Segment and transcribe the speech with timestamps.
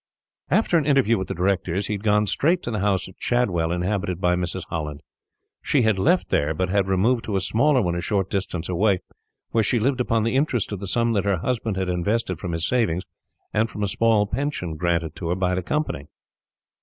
[0.49, 3.71] After an interview with the Directors, he had gone straight to the house at Shadwell
[3.71, 4.63] inhabited by Mrs.
[4.67, 5.01] Holland.
[5.61, 9.01] She had left there, but had removed to a smaller one a short distance away,
[9.51, 12.53] where she lived upon the interest of the sum that her husband had invested from
[12.53, 13.03] his savings,
[13.53, 16.07] and from a small pension granted to her by the Company.